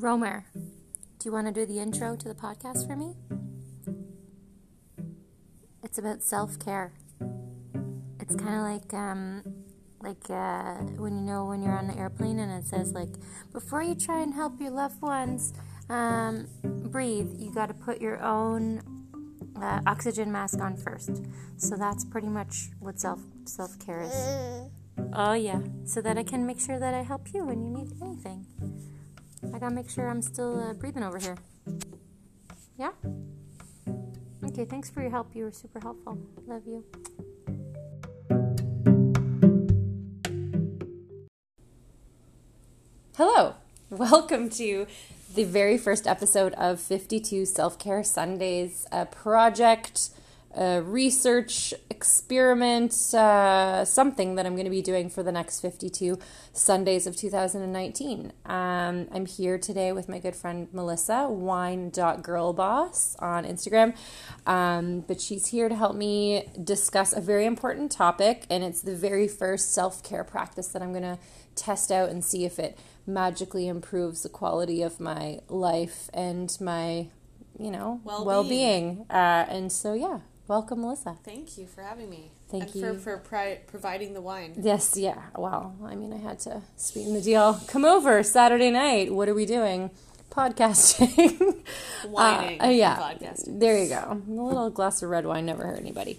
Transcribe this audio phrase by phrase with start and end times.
[0.00, 3.16] Romer, do you want to do the intro to the podcast for me?
[5.84, 6.94] It's about self care.
[8.18, 9.42] It's kind of like um,
[10.02, 13.10] like uh, when you know when you're on the airplane and it says like
[13.52, 15.52] before you try and help your loved ones
[15.90, 18.82] um, breathe, you got to put your own
[19.60, 21.22] uh, oxygen mask on first.
[21.58, 24.70] So that's pretty much what self self care is.
[25.12, 27.92] Oh yeah, so that I can make sure that I help you when you need
[28.00, 28.46] anything.
[29.60, 31.36] Gotta make sure I'm still uh, breathing over here.
[32.78, 32.92] Yeah?
[34.42, 35.36] Okay, thanks for your help.
[35.36, 36.18] You were super helpful.
[36.46, 36.82] Love you.
[43.18, 43.56] Hello.
[43.90, 44.86] Welcome to
[45.34, 50.08] the very first episode of 52 Self Care Sundays, a project,
[50.56, 56.18] a research experiment, uh, something that I'm going to be doing for the next 52
[56.52, 58.32] Sundays of 2019.
[58.46, 63.94] Um, I'm here today with my good friend Melissa, wine.girlboss on Instagram.
[64.46, 68.96] Um, but she's here to help me discuss a very important topic, and it's the
[68.96, 71.18] very first self care practice that I'm going to
[71.54, 77.08] test out and see if it magically improves the quality of my life and my,
[77.58, 79.04] you know, well being.
[79.10, 81.16] Uh, and so, yeah, welcome, Melissa.
[81.24, 82.32] Thank you for having me.
[82.50, 82.94] Thank and you.
[82.94, 84.54] for, for pri- providing the wine.
[84.60, 85.22] Yes, yeah.
[85.36, 87.60] Well, I mean, I had to sweeten the deal.
[87.68, 89.14] Come over Saturday night.
[89.14, 89.90] What are we doing?
[90.28, 91.64] Podcasting.
[92.04, 92.60] Whining.
[92.60, 92.96] Uh, uh, yeah.
[92.96, 93.60] Podcasting.
[93.60, 94.20] There you go.
[94.28, 96.18] A little glass of red wine never hurt anybody.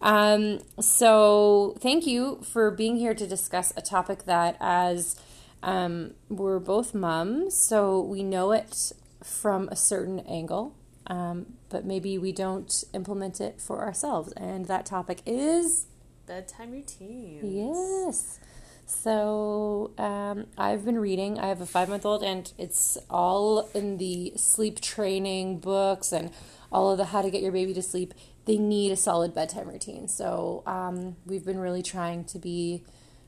[0.00, 5.16] Um, so, thank you for being here to discuss a topic that, as
[5.62, 8.92] um, we're both moms, so we know it
[9.24, 10.74] from a certain angle,
[11.12, 14.32] um, but maybe we don't implement it for ourselves.
[14.32, 15.86] And that topic is
[16.26, 17.44] Bedtime routines.
[17.44, 18.38] Yes.
[18.86, 21.38] So um, I've been reading.
[21.38, 26.30] I have a five month old, and it's all in the sleep training books and
[26.70, 28.14] all of the how to get your baby to sleep.
[28.46, 30.08] They need a solid bedtime routine.
[30.08, 32.84] So um, we've been really trying to be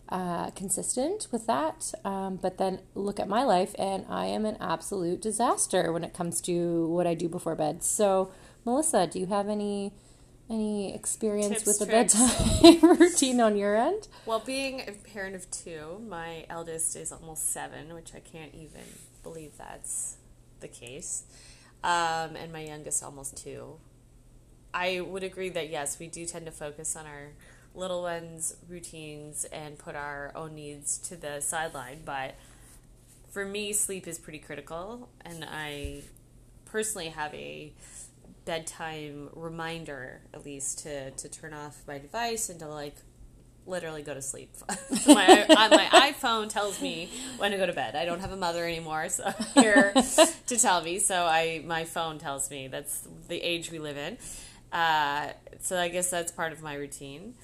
[0.09, 1.93] uh, consistent with that.
[2.05, 6.13] Um, but then look at my life, and I am an absolute disaster when it
[6.15, 7.83] comes to what I do before bed.
[7.83, 8.31] So,
[8.65, 9.93] Melissa, do you have any
[10.51, 12.15] any experience Tips, with the tricks.
[12.15, 14.09] bedtime routine on your end?
[14.27, 18.83] Well, being a parent of two, my eldest is almost seven, which I can't even
[19.23, 20.19] believe that's
[20.61, 21.25] the case.
[21.83, 23.77] Um, and my youngest almost two.
[24.73, 27.29] I would agree that yes, we do tend to focus on our
[27.75, 32.35] little ones' routines and put our own needs to the sideline, but
[33.31, 36.03] for me, sleep is pretty critical, and I
[36.67, 37.73] personally have a
[38.45, 42.95] bedtime reminder at least to to turn off my device and to like
[43.67, 44.51] literally go to sleep.
[45.07, 47.09] my uh, my iPhone tells me
[47.39, 47.97] when to go to bed.
[47.97, 49.93] I don't have a mother anymore, so here
[50.47, 50.99] to tell me.
[50.99, 54.19] So I my phone tells me that's the age we live in.
[54.73, 55.31] Uh,
[55.61, 57.35] so I guess that's part of my routine.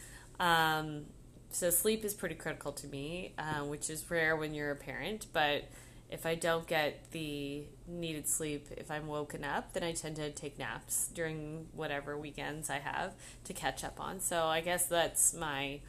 [0.41, 1.03] Um,
[1.51, 5.27] so sleep is pretty critical to me, uh, which is rare when you're a parent.
[5.33, 5.65] But
[6.11, 10.31] if I don't get the needed sleep, if I'm woken up, then I tend to
[10.31, 13.13] take naps during whatever weekends I have
[13.45, 14.21] to catch up on.
[14.21, 15.81] So I guess that's my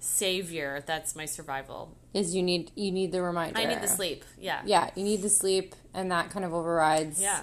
[0.00, 0.82] savior.
[0.86, 1.96] That's my survival.
[2.12, 3.58] Is you need you need the reminder.
[3.58, 4.24] I need the sleep.
[4.38, 4.62] Yeah.
[4.64, 7.20] Yeah, you need the sleep, and that kind of overrides.
[7.20, 7.42] Yeah.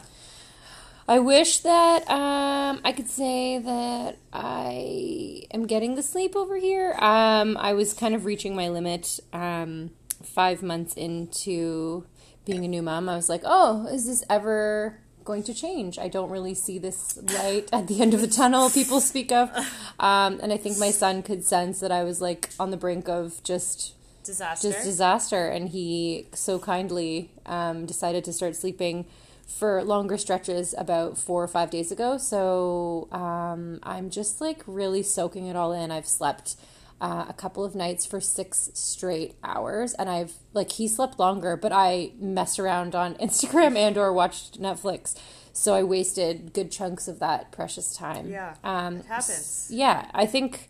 [1.12, 6.94] I wish that um, I could say that I am getting the sleep over here.
[6.94, 9.92] Um, I was kind of reaching my limit um,
[10.24, 12.06] five months into
[12.46, 13.10] being a new mom.
[13.10, 16.00] I was like, oh, is this ever going to change?
[16.00, 19.50] I don't really see this light at the end of the tunnel people speak of.
[20.00, 23.10] Um, and I think my son could sense that I was like on the brink
[23.10, 24.72] of just Disaster.
[24.72, 29.08] just disaster and he so kindly um, decided to start sleeping
[29.58, 32.18] for longer stretches about four or five days ago.
[32.18, 35.92] So um, i'm just like really soaking it all in.
[35.92, 36.56] I've slept
[37.00, 41.58] uh, a couple of nights for six straight hours and i've like he slept longer
[41.58, 45.16] but i messed around on instagram and or watched netflix.
[45.54, 48.30] So i wasted good chunks of that precious time.
[48.30, 49.68] Yeah, um, it happens.
[49.72, 50.70] yeah i think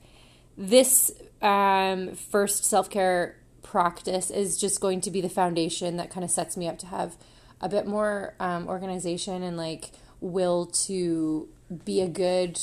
[0.57, 1.11] this
[1.41, 6.31] um, first self care practice is just going to be the foundation that kind of
[6.31, 7.15] sets me up to have
[7.61, 11.47] a bit more um, organization and like will to
[11.85, 12.59] be a good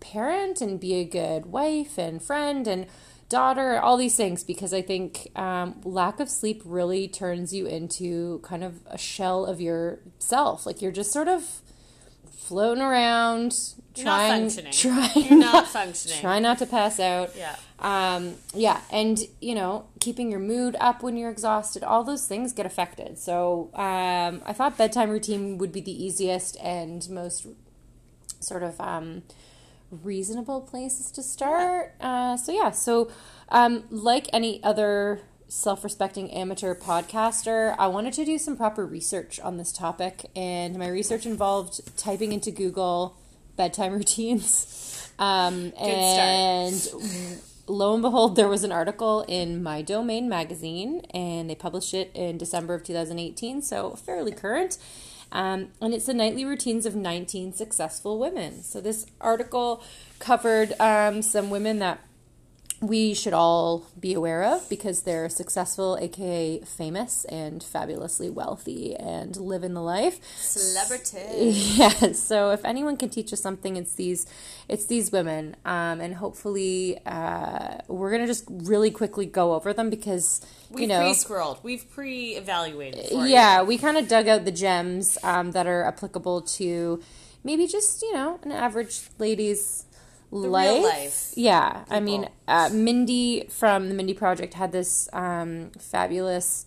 [0.00, 2.86] parent and be a good wife and friend and
[3.28, 8.40] daughter, all these things, because I think um, lack of sleep really turns you into
[8.40, 10.66] kind of a shell of yourself.
[10.66, 11.62] Like you're just sort of
[12.38, 13.56] floating around,
[13.94, 14.72] You're not trying, functioning.
[15.12, 16.20] trying, You're not functioning.
[16.20, 17.30] try not to pass out.
[17.36, 17.56] Yeah.
[17.80, 22.52] Um, yeah, and you know, keeping your mood up when you're exhausted, all those things
[22.52, 23.18] get affected.
[23.18, 27.46] So um, I thought bedtime routine would be the easiest and most
[28.40, 29.22] sort of um,
[30.02, 31.94] reasonable places to start.
[32.00, 33.10] Uh, so yeah, so
[33.50, 35.20] um, like any other
[35.54, 40.88] self-respecting amateur podcaster, I wanted to do some proper research on this topic, and my
[40.88, 43.16] research involved typing into Google
[43.56, 45.12] bedtime routines.
[45.18, 46.92] Um, and
[47.68, 52.36] lo and behold, there was an article in MyDomaine magazine, and they published it in
[52.36, 54.76] December of 2018, so fairly current.
[55.30, 58.62] Um, and it's the nightly routines of 19 successful women.
[58.62, 59.84] So this article
[60.18, 62.00] covered um, some women that
[62.88, 69.36] we should all be aware of because they're successful, aka famous, and fabulously wealthy and
[69.36, 70.18] living the life.
[70.36, 71.52] Celebrity.
[71.74, 72.12] Yeah.
[72.12, 74.26] So if anyone can teach us something, it's these,
[74.68, 79.90] it's these women, um, and hopefully uh, we're gonna just really quickly go over them
[79.90, 80.40] because
[80.70, 81.60] We've you know pre-scrolled.
[81.62, 83.06] We've pre-evaluated.
[83.12, 87.02] Yeah, we kind of dug out the gems um, that are applicable to
[87.42, 89.86] maybe just you know an average lady's
[90.42, 90.70] life.
[90.70, 96.66] real life Yeah, I mean, uh, Mindy from the Mindy Project had this um, fabulous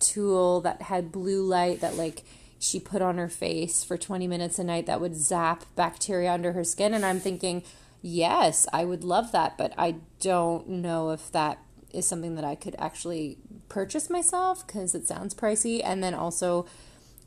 [0.00, 2.24] tool that had blue light that like
[2.58, 6.52] she put on her face for 20 minutes a night that would zap bacteria under
[6.52, 7.62] her skin and i'm thinking
[8.02, 11.58] yes i would love that but i don't know if that
[11.92, 16.66] is something that i could actually purchase myself because it sounds pricey and then also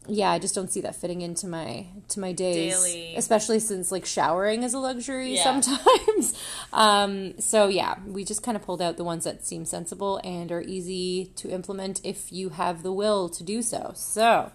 [0.07, 3.15] yeah i just don't see that fitting into my to my days Daily.
[3.15, 5.44] especially since like showering is a luxury Yeah.
[5.44, 6.33] sometimes
[6.73, 10.51] um so yeah we just kind of pulled out the ones that seem sensible and
[10.51, 14.51] are easy to implement if you have the will to do so so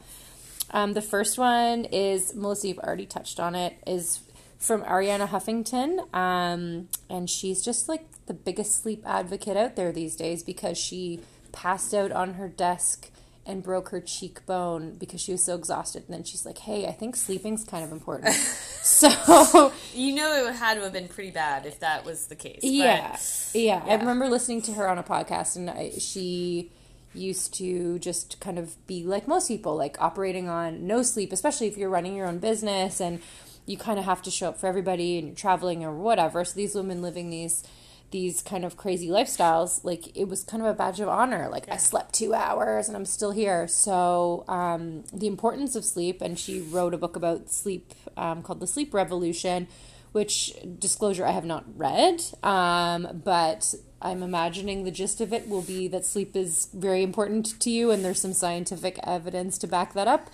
[0.70, 2.68] um, the first one is Melissa.
[2.68, 3.78] You've already touched on it.
[3.86, 4.20] Is
[4.58, 10.14] from Arianna Huffington, um, and she's just like the biggest sleep advocate out there these
[10.14, 11.20] days because she
[11.52, 13.10] passed out on her desk
[13.48, 16.04] and broke her cheekbone because she was so exhausted.
[16.06, 18.34] And then she's like, "Hey, I think sleeping's kind of important."
[18.82, 22.60] so You know, it had to have been pretty bad if that was the case.
[22.62, 23.18] but- yeah,
[23.54, 26.70] yeah, I remember listening to her on a podcast, and I, she
[27.14, 31.66] used to just kind of be like most people, like operating on no sleep, especially
[31.66, 33.20] if you're running your own business and
[33.66, 36.44] you kind of have to show up for everybody and you're traveling or whatever.
[36.44, 37.64] So these women living these
[38.10, 41.48] these kind of crazy lifestyles, like it was kind of a badge of honor.
[41.50, 43.68] Like I slept two hours and I'm still here.
[43.68, 48.60] So um, the importance of sleep, and she wrote a book about sleep um, called
[48.60, 49.68] The Sleep Revolution
[50.12, 55.62] which disclosure I have not read, um, but I'm imagining the gist of it will
[55.62, 59.94] be that sleep is very important to you, and there's some scientific evidence to back
[59.94, 60.30] that up.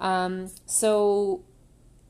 [0.00, 1.44] Um, so,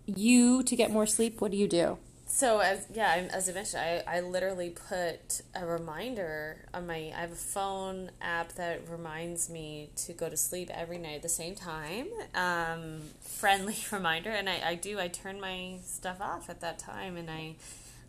[0.07, 1.99] you to get more sleep, what do you do?
[2.31, 7.11] So as yeah, as I mentioned, I, I literally put a reminder on my.
[7.17, 11.23] I have a phone app that reminds me to go to sleep every night at
[11.23, 12.07] the same time.
[12.35, 15.01] Um, friendly reminder, and I, I do.
[15.01, 17.57] I turn my stuff off at that time, and I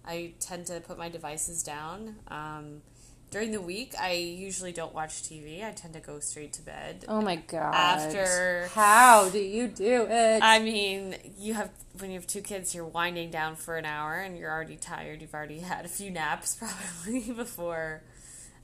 [0.05, 2.17] I tend to put my devices down.
[2.27, 2.81] Um,
[3.31, 5.63] during the week, I usually don't watch TV.
[5.63, 7.05] I tend to go straight to bed.
[7.07, 7.75] Oh my god!
[7.75, 10.41] After- how do you do it?
[10.43, 14.15] I mean, you have when you have two kids, you're winding down for an hour
[14.15, 15.21] and you're already tired.
[15.21, 16.55] You've already had a few naps
[17.05, 18.01] probably before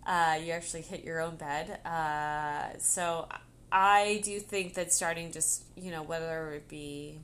[0.05, 1.79] uh, you actually hit your own bed.
[1.85, 3.27] Uh, so
[3.71, 7.19] I do think that starting just you know whether it be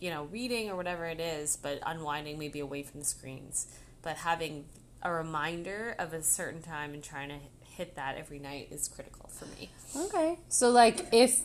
[0.00, 3.66] you know reading or whatever it is, but unwinding maybe away from the screens,
[4.02, 4.64] but having
[5.02, 7.36] a reminder of a certain time and trying to
[7.76, 9.70] hit that every night is critical for me.
[9.96, 10.38] Okay.
[10.48, 11.40] So like if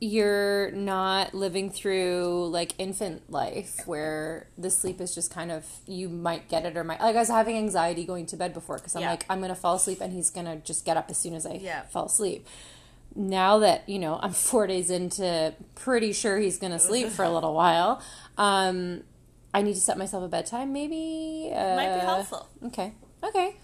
[0.00, 6.08] you're not living through like infant life where the sleep is just kind of you
[6.08, 8.96] might get it or might like I was having anxiety going to bed before because
[8.96, 9.10] I'm Yeah.
[9.10, 11.54] like I'm gonna fall asleep and he's gonna just get up as soon as I
[11.54, 11.82] Yeah.
[11.82, 12.46] fall asleep.
[13.14, 17.30] Now that you know I'm four days into pretty sure he's gonna sleep for a
[17.30, 18.02] little while,
[18.38, 19.04] um,
[19.54, 21.50] I need to set myself a bedtime maybe.
[21.54, 22.48] Uh, Might be helpful.
[22.66, 22.94] Okay.
[23.22, 23.56] Okay.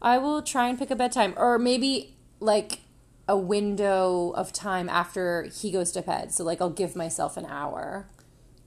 [0.00, 1.34] I will try and pick a bedtime.
[1.36, 2.80] Or maybe like
[3.28, 6.32] a window of time after he goes to bed.
[6.32, 8.08] So like I'll give myself an hour.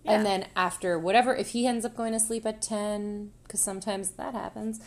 [0.06, 4.12] And then after whatever if he ends up going to sleep at 10 cuz sometimes
[4.12, 4.80] that happens.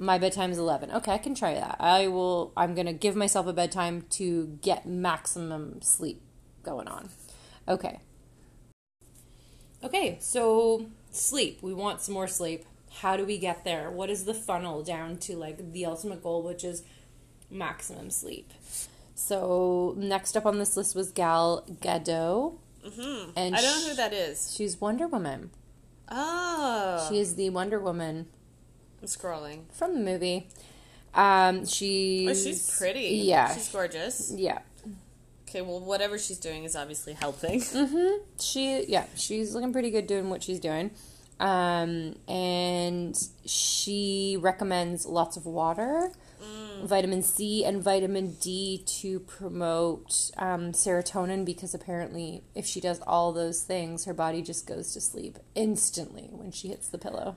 [0.00, 0.92] My bedtime is 11.
[0.92, 1.76] Okay, I can try that.
[1.80, 6.22] I will I'm going to give myself a bedtime to get maximum sleep
[6.62, 7.08] going on.
[7.66, 8.00] Okay.
[9.82, 11.62] Okay, so sleep.
[11.62, 12.64] We want some more sleep.
[12.90, 13.90] How do we get there?
[13.90, 16.82] What is the funnel down to like the ultimate goal, which is
[17.50, 18.52] maximum sleep?
[19.14, 22.54] So next up on this list was Gal Gadot,
[22.86, 23.30] Mm-hmm.
[23.36, 24.54] and I don't know who that is.
[24.56, 25.50] She's Wonder Woman.
[26.10, 28.26] Oh, She is the Wonder Woman
[29.02, 29.64] I'm scrolling.
[29.72, 30.46] from the movie.
[31.14, 33.00] Um, she's Oh, she's pretty.
[33.24, 34.32] Yeah, she's gorgeous.
[34.34, 34.60] yeah.
[35.48, 37.60] Okay, well, whatever she's doing is obviously helping.
[37.78, 38.24] Mm-hmm.
[38.40, 40.90] She yeah, she's looking pretty good doing what she's doing.
[41.38, 46.10] Um, and she recommends lots of water,
[46.82, 53.32] vitamin C and vitamin D to promote um, serotonin because apparently if she does all
[53.32, 57.36] those things, her body just goes to sleep instantly when she hits the pillow.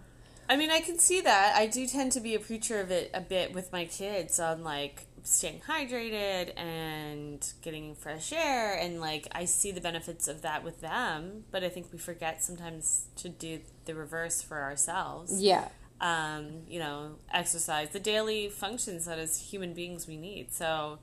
[0.49, 1.55] I mean, I can see that.
[1.55, 4.63] I do tend to be a preacher of it a bit with my kids on
[4.63, 10.63] like staying hydrated and getting fresh air, and like I see the benefits of that
[10.63, 11.43] with them.
[11.51, 15.41] But I think we forget sometimes to do the reverse for ourselves.
[15.41, 15.67] Yeah.
[15.99, 20.51] Um, you know, exercise, the daily functions that as human beings we need.
[20.51, 20.97] So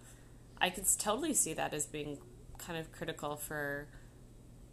[0.60, 2.18] I could totally see that as being
[2.58, 3.86] kind of critical for.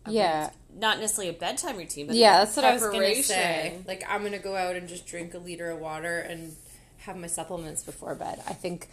[0.07, 0.41] Yeah.
[0.45, 3.79] rut- not necessarily a bedtime routine, but Yeah, that's what I was gonna say.
[3.87, 6.55] Like, I'm gonna go out and just drink a liter of water and
[6.99, 8.41] have my supplements before bed.
[8.47, 8.87] I think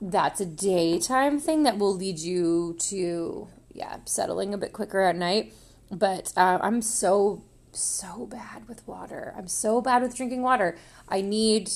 [0.00, 5.16] that's a daytime thing that will lead you to, yeah, settling a bit quicker at
[5.16, 5.52] night.
[5.90, 7.42] But uh, I'm so,
[7.72, 9.34] so bad with water.
[9.36, 10.76] I'm so bad with drinking water.
[11.08, 11.70] I need.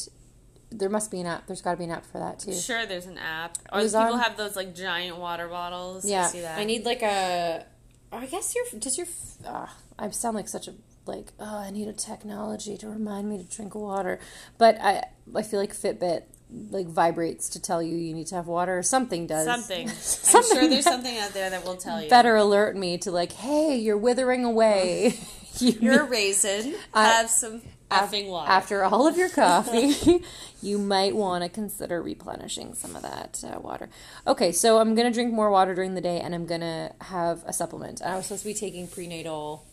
[0.71, 1.47] There must be an app.
[1.47, 2.55] There's got to be an app for that too.
[2.55, 3.59] Sure, there's an app.
[3.73, 6.05] Or was people on- have those like giant water bottles.
[6.05, 6.59] Yeah, I see that.
[6.59, 7.65] I need like a.
[8.13, 9.07] I guess your does your.
[9.47, 9.67] Uh,
[9.99, 10.75] I sound like such a
[11.07, 11.33] like.
[11.39, 14.19] Oh, I need a technology to remind me to drink water,
[14.59, 15.05] but I
[15.35, 16.23] I feel like Fitbit
[16.71, 19.89] like vibrates to tell you you need to have water or something does something.
[20.39, 22.09] I'm sure there's something out there that will tell you.
[22.09, 25.19] better alert me to like hey you're withering away.
[25.61, 26.75] you You're a raisin.
[26.93, 28.51] I- have some effing water.
[28.51, 30.23] After all of your coffee,
[30.63, 33.89] you might want to consider replenishing some of that uh, water.
[34.27, 36.93] Okay, so I'm going to drink more water during the day and I'm going to
[37.03, 38.03] have a supplement.
[38.03, 39.65] I was supposed to be taking prenatal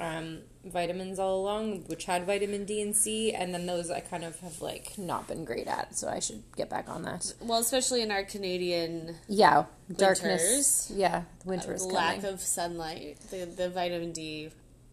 [0.00, 4.24] um, vitamins all along, which had vitamin D and C, and then those I kind
[4.24, 7.32] of have like not been great at, so I should get back on that.
[7.40, 9.64] well, especially in our Canadian Yeah,
[9.94, 10.42] darkness.
[10.42, 10.92] Winters.
[10.94, 12.32] Yeah, winter is lack coming.
[12.32, 14.48] of sunlight, the the vitamin D,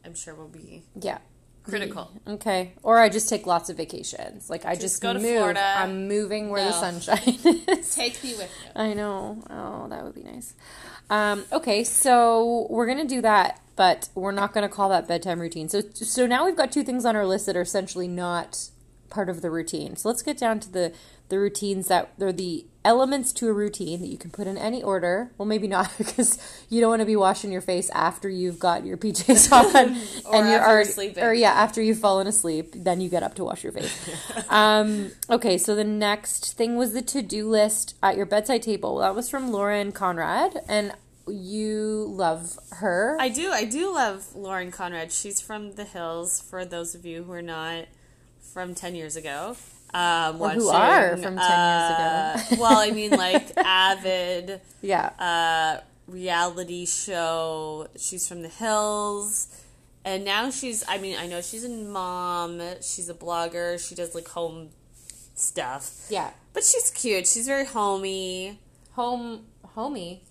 [0.06, 1.20] I'm sure will be yeah.
[1.64, 2.12] critical.
[2.28, 2.74] Okay.
[2.84, 4.50] Or I just take lots of vacations.
[4.50, 5.20] Like I just, go to.
[5.20, 5.74] Florida.
[5.78, 7.38] I'm moving where the sunshine
[7.68, 7.96] is.
[7.96, 8.72] Take me with you.
[8.76, 9.42] I know.
[9.50, 10.54] Oh, that would be nice.
[11.10, 15.70] Um, okay, so we're gonna do that, but we're not gonna call that bedtime routine.
[15.70, 18.70] So, so now we've got two things on our list that are essentially not
[19.10, 19.96] part of the routine.
[19.96, 20.94] So let's get down to the
[21.30, 24.82] the routines that they're the elements to a routine that you can put in any
[24.82, 25.30] order.
[25.38, 28.86] Well, maybe not because you don't want to be washing your face after you've got
[28.86, 31.24] your PJs on and Or you're after you're already, sleeping.
[31.24, 33.94] or yeah, after you've fallen asleep, then you get up to wash your face.
[34.50, 39.00] um, okay, so the next thing was the to do list at your bedside table.
[39.00, 40.94] That was from Lauren Conrad, and
[41.30, 43.18] you love her.
[43.20, 43.52] I do.
[43.52, 45.12] I do love Lauren Conrad.
[45.12, 46.42] She's from the hills.
[46.42, 47.86] For those of you who are not
[48.54, 49.56] from ten years ago,
[49.94, 52.56] um, Or who are from 10 years uh, ago.
[52.62, 57.88] well, I mean, like avid yeah, uh, reality show.
[57.98, 59.48] She's from the hills.
[60.04, 62.62] And now she's, I mean, I know she's a mom.
[62.82, 63.78] She's a blogger.
[63.86, 64.70] She does like home
[65.36, 66.06] stuff.
[66.10, 67.28] yeah, But she's cute.
[67.28, 68.60] She's very homey.
[68.92, 70.24] home, homey.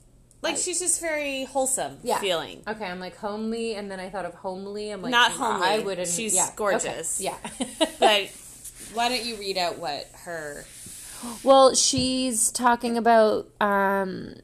[0.46, 0.62] Like Right.
[0.62, 2.18] she's just very wholesome Yeah.
[2.20, 2.62] feeling.
[2.66, 4.90] Okay, I'm like homely, and then I thought of homely.
[4.90, 5.66] I'm like Not homely.
[5.66, 6.08] I wouldn't.
[6.08, 7.20] She's yeah, okay, gorgeous.
[7.20, 7.36] Yeah.
[7.98, 8.30] But
[8.94, 10.64] why don't you read out what her
[11.42, 14.34] Well, she's talking about um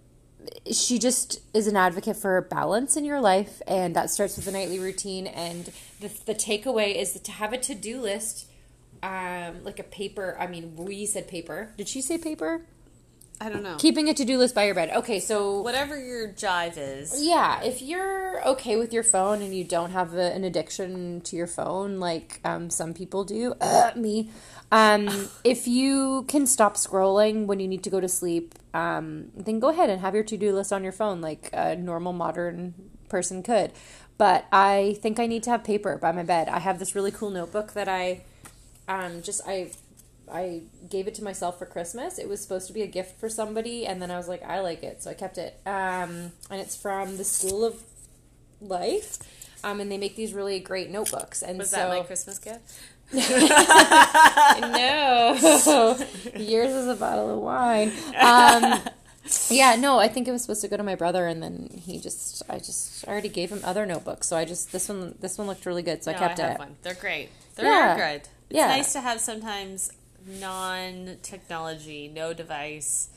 [0.71, 4.50] she just is an advocate for balance in your life and that starts with a
[4.52, 8.47] nightly routine and the the takeaway is to have a to-do list
[9.02, 11.73] um like a paper, I mean, we said paper.
[11.76, 12.62] Did she say paper?
[13.40, 13.76] I don't know.
[13.76, 14.90] Keeping a to-do list by your bed.
[14.94, 17.24] Okay, so Whatever your jive is.
[17.24, 21.34] yeah, if you're okay with your phone and you don't have a, an addiction to
[21.34, 24.30] your phone like um, some people do, uh, me,
[24.70, 29.58] um, if you can stop scrolling when you need to go to sleep, um, then
[29.58, 32.74] go ahead and have your to do list on your phone like a normal modern
[33.08, 33.72] person could.
[34.18, 36.48] But I think I need to have paper by my bed.
[36.48, 38.22] I have this really cool notebook that I
[38.86, 39.70] um, just I
[40.32, 42.18] I gave it to myself for Christmas.
[42.18, 44.60] It was supposed to be a gift for somebody, and then I was like, I
[44.60, 45.60] like it, so I kept it.
[45.66, 47.82] Um, and it's from the School of
[48.60, 49.18] Life,
[49.62, 51.42] um, and they make these really great notebooks.
[51.42, 52.78] And Was so that my Christmas gift?
[53.12, 53.20] no,
[56.36, 57.92] yours is a bottle of wine.
[58.18, 58.80] Um,
[59.50, 61.98] yeah, no, I think it was supposed to go to my brother, and then he
[62.00, 65.46] just, I just already gave him other notebooks, so I just this one, this one
[65.46, 66.58] looked really good, so no, I kept I it.
[66.58, 66.76] one.
[66.82, 67.28] They're great.
[67.54, 67.96] They're Yeah.
[67.96, 68.22] good.
[68.50, 68.68] It's Yeah.
[68.68, 69.90] nice to have sometimes
[70.26, 73.08] non technology, no device.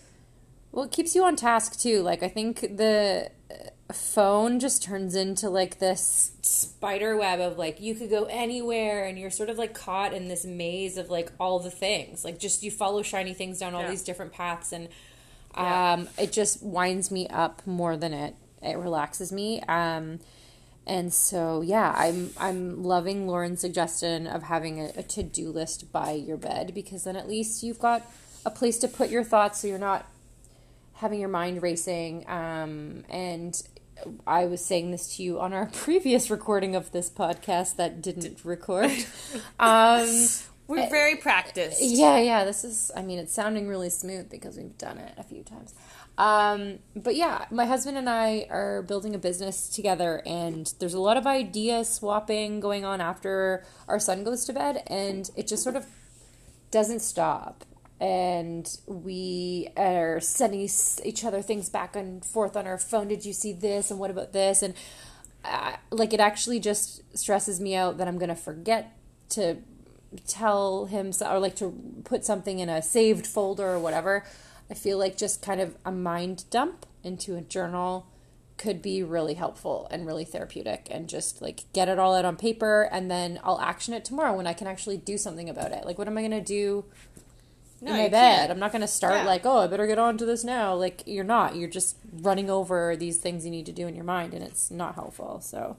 [0.72, 2.02] Well, it keeps you on task too.
[2.02, 7.80] Like I think the uh, phone just turns into like this spider web of like
[7.80, 11.32] you could go anywhere and you're sort of like caught in this maze of like
[11.40, 12.26] all the things.
[12.26, 13.90] Like just you follow shiny things down all Yeah.
[13.92, 14.90] these different paths and
[15.56, 15.94] Yeah.
[15.94, 19.62] um it just winds me up more than it it relaxes me.
[19.62, 20.20] Um
[20.88, 26.12] and so yeah, I'm I'm loving Lauren's suggestion of having a, a to-do list by
[26.12, 28.10] your bed because then at least you've got
[28.46, 30.06] a place to put your thoughts so you're not
[30.96, 32.30] having your mind racing.
[32.30, 33.62] Um, and
[34.28, 38.44] I was saying this to you on our previous recording of this podcast that didn't
[38.44, 38.92] record.
[39.60, 40.08] um,
[40.68, 41.82] We're very practiced.
[41.82, 45.24] yeah, yeah, this is, I mean, it's sounding really smooth because we've done it a
[45.24, 45.74] few times.
[46.18, 51.00] Um, but yeah, my husband and I are building a business together, and there's a
[51.00, 55.64] lot of idea swapping going on after our son goes to bed, and it just
[55.64, 55.86] sort of
[56.72, 57.66] doesn't stop.
[58.00, 60.70] And we are sending
[61.04, 63.08] each other things back and forth on our phone.
[63.08, 63.90] Did you see this?
[63.90, 64.62] And what about this?
[64.62, 64.74] And
[65.44, 68.98] uh, like, it actually just stresses me out that I'm going to forget
[69.30, 69.58] to
[70.28, 74.24] tell him or like to put something in a saved folder or whatever.
[74.70, 78.08] I feel like just kind of a mind dump into a journal
[78.58, 82.38] could be really helpful and really therapeutic and just like get it all out on
[82.38, 85.86] paper and then I'll action it tomorrow when I can actually do something about it.
[85.86, 86.86] Like what am I going to do
[87.82, 88.38] No, in my bed?
[88.40, 88.52] can't.
[88.52, 89.26] I'm not going to start Yeah.
[89.26, 91.58] like, "Oh, I better get on to this now." Like you're not.
[91.58, 94.72] You're just running over these things you need to do in your mind and it's
[94.72, 95.42] not helpful.
[95.42, 95.76] So,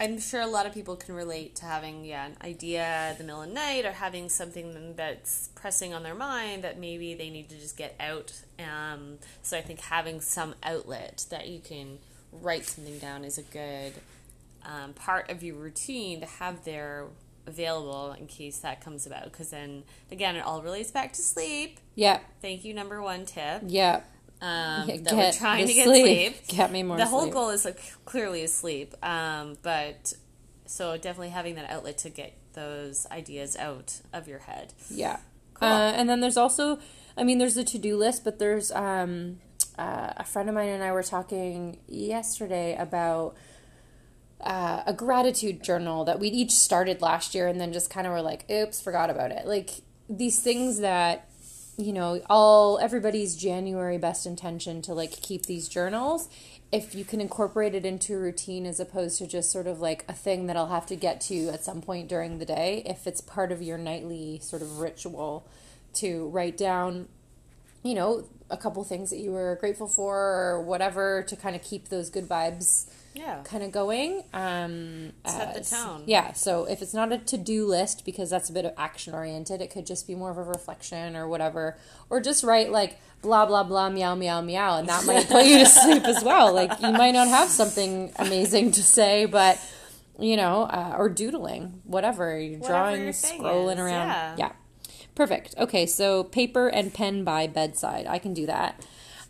[0.00, 3.24] I'm sure a lot of people can relate to having yeah an idea in the
[3.24, 7.30] middle of the night or having something that's pressing on their mind that maybe they
[7.30, 8.32] need to just get out.
[8.58, 11.98] Um, so I think having some outlet that you can
[12.32, 13.94] write something down is a good
[14.64, 17.06] um, part of your routine to have there
[17.46, 19.24] available in case that comes about.
[19.24, 21.78] Because then again, it all relates back to sleep.
[21.94, 22.20] yeah.
[22.42, 23.62] Thank you, number one tip.
[23.66, 24.00] Yeah.
[24.44, 26.36] Um, Yeah, that we're trying to get sleep.
[26.48, 27.32] Get me more the whole sleep.
[27.34, 30.12] goal is like clearly is sleep um, but
[30.66, 35.18] so definitely having that outlet to get those ideas out of your head Yeah.
[35.54, 35.68] Cool.
[35.68, 36.80] Uh, and then there's also,
[37.16, 39.38] I mean, there's the to do list, but there's um,
[39.78, 43.36] uh, a friend of mine and I were talking yesterday about
[44.40, 48.12] uh, a gratitude journal that we each started last year and then just kind of
[48.12, 49.46] were like, oops, forgot about it.
[49.46, 49.70] Like
[50.08, 51.28] these things that,
[51.76, 56.28] you know, all everybody's January best intention to like keep these journals.
[56.72, 60.04] If you can incorporate it into a routine as opposed to just sort of like
[60.08, 63.06] a thing that I'll have to get to at some point during the day, if
[63.06, 65.46] it's part of your nightly sort of ritual
[65.94, 67.08] to write down
[67.84, 71.62] you know, a couple things that you were grateful for or whatever to kind of
[71.62, 74.22] keep those good vibes yeah kind of going.
[74.32, 76.02] Um, Set the as- tone.
[76.06, 76.32] Yeah.
[76.32, 79.60] So if it's not a to do list because that's a bit of action oriented,
[79.60, 81.78] it could just be more of a reflection or whatever,
[82.10, 85.58] or just write like blah blah blah meow meow meow, and that might put you
[85.58, 86.52] to sleep as well.
[86.52, 89.58] Like you might not have something amazing to say, but
[90.18, 94.34] you know, uh, or doodling, whatever you're Whatever drawing, your scrolling is, around, yeah.
[94.38, 94.52] yeah.
[95.14, 95.54] Perfect.
[95.58, 98.06] Okay, so paper and pen by bedside.
[98.08, 98.84] I can do that.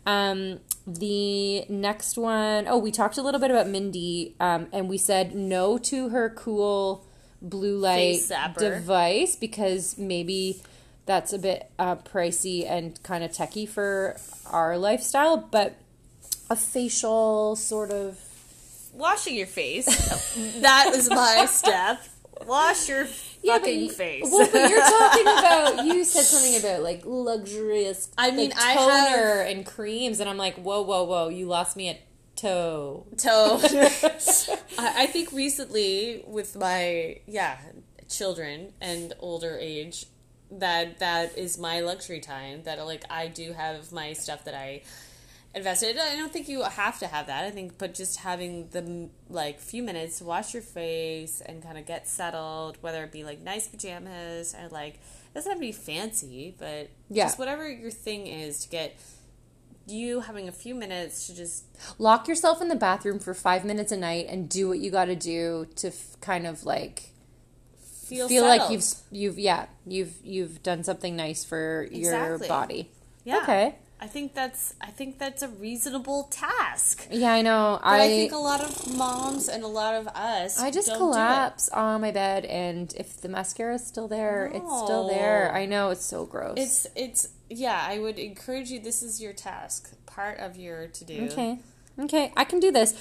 [0.05, 4.97] Um, the next one, oh, we talked a little bit about Mindy, um, and we
[4.97, 7.05] said no to her cool
[7.41, 8.19] blue light
[8.57, 10.61] device because maybe
[11.05, 15.75] that's a bit uh, pricey and kind of techy for our lifestyle, but
[16.49, 18.19] a facial sort of
[18.93, 19.85] washing your face.
[20.61, 22.01] That was my step
[22.45, 25.85] wash your fucking but, face Well, but you're talking about.
[25.85, 28.09] You said something about like luxurious.
[28.17, 31.29] I mean, like, I toner and creams, and I'm like, whoa, whoa, whoa!
[31.29, 31.99] You lost me at
[32.35, 33.05] toe.
[33.17, 33.59] toe.
[34.77, 37.57] I, I think recently with my yeah
[38.09, 40.05] children and older age,
[40.51, 42.63] that that is my luxury time.
[42.63, 44.81] That like I do have my stuff that I
[45.55, 45.97] invested.
[45.97, 47.45] I don't think you have to have that.
[47.45, 51.77] I think, but just having the like few minutes to wash your face and kind
[51.77, 55.61] of get settled, whether it be like nice pajamas or like it doesn't have to
[55.61, 57.25] be fancy, but Yeah.
[57.25, 58.97] just whatever your thing is to get
[59.87, 61.63] you having a few minutes to just
[61.99, 65.05] Lock yourself in the bathroom for five minutes a night and do what you got
[65.05, 67.11] to do to f- kind of like
[68.07, 72.89] feel feel like you've you've yeah you've you've done something nice for your body.
[73.23, 73.37] Yeah.
[73.43, 73.75] Okay.
[74.05, 77.07] I think that's I think that's a reasonable task.
[77.09, 77.79] Yeah, I know.
[77.81, 80.99] But I, think a lot of moms and a lot of us I just don't
[80.99, 81.07] do it.
[81.07, 85.51] collapse on my bed, and if the mascara is still there, it's still there.
[85.51, 86.53] I know it's so gross.
[86.57, 91.03] It's it's yeah, I would encourage you this is your task, part of your to
[91.03, 91.27] do.
[91.31, 91.57] okay.
[91.99, 92.93] Okay, I can do this.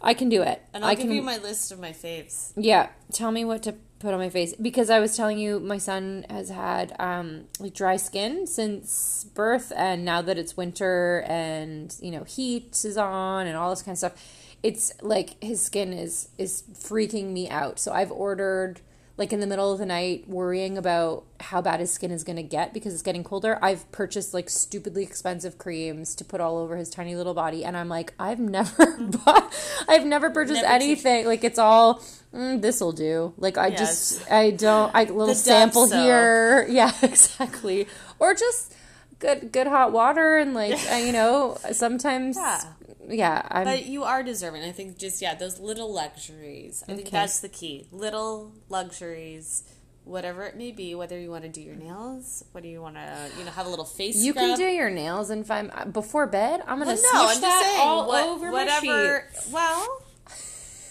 [0.00, 0.62] I can do it.
[0.72, 1.12] And I'll I give can.
[1.12, 2.52] you my list of my faves.
[2.56, 5.78] yeah, tell me what to put on my face because I was telling you my
[5.78, 11.94] son has had um like dry skin since birth, and now that it's winter and
[12.00, 14.14] you know heat is on and all this kind of stuff,
[14.62, 17.78] it's like his skin is is freaking me out.
[17.80, 18.80] So I've ordered
[19.18, 22.36] like in the middle of the night worrying about how bad his skin is going
[22.36, 26.56] to get because it's getting colder i've purchased like stupidly expensive creams to put all
[26.56, 29.52] over his tiny little body and i'm like i've never bought
[29.88, 32.00] i've never purchased Never anything like it's all
[32.32, 33.78] mm, this'll do like i Yes.
[33.78, 36.00] just i don't i little sample soap.
[36.00, 37.86] here yeah exactly
[38.18, 38.72] or just
[39.18, 42.60] good good hot water and like uh, you know sometimes Yeah.
[43.08, 44.62] Yeah i'm But you are deserving.
[44.64, 46.84] I think just yeah, those little luxuries.
[46.88, 47.86] I think that's the key.
[47.90, 49.62] Little luxuries,
[50.04, 50.94] whatever it may be.
[50.94, 53.70] Whether you want to do your nails, whether you want to you know have a
[53.70, 54.16] little face.
[54.16, 57.28] you can do your nails in five uh, before bed i'm gonna Well, no, I'm
[57.28, 58.86] just that saying all what- over whatever.
[58.86, 60.02] my sheet Well,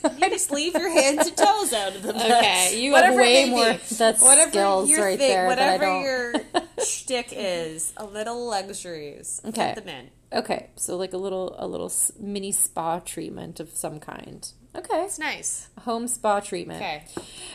[0.20, 2.26] you just leave your hands and toes out of the mess.
[2.72, 3.96] Okay, you have Whatever it way more- be.
[3.96, 6.34] that's skills your right thing- there Whatever your
[6.86, 9.42] shtick is, a little luxuries.
[9.46, 9.74] Okay.
[9.76, 10.10] Put them in.
[10.34, 14.48] Okay, so like a little a little mini spa treatment of some kind.
[14.76, 15.70] Okay, It's nice.
[15.82, 16.82] home spa treatment.
[16.82, 17.04] Okay.